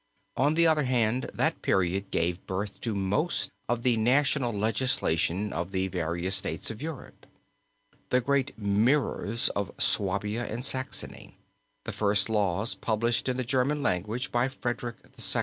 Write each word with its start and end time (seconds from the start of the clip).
On 0.35 0.55
the 0.55 0.65
other 0.65 0.85
hand, 0.85 1.29
that 1.31 1.61
period 1.61 2.09
gave 2.09 2.43
birth 2.47 2.81
to 2.81 2.95
most 2.95 3.51
of 3.69 3.83
the 3.83 3.97
national 3.97 4.51
legislation 4.51 5.53
of 5.53 5.71
the 5.71 5.89
various 5.89 6.35
states 6.35 6.71
of 6.71 6.81
Europe; 6.81 7.27
the 8.09 8.19
great 8.19 8.57
Mirrors 8.57 9.49
of 9.49 9.69
Swabia 9.77 10.47
and 10.51 10.65
Saxony, 10.65 11.37
the 11.83 11.91
first 11.91 12.29
laws 12.29 12.73
published 12.73 13.29
in 13.29 13.37
the 13.37 13.43
German 13.43 13.83
language 13.83 14.31
by 14.31 14.47
Frederick 14.49 14.95
II. 15.19 15.33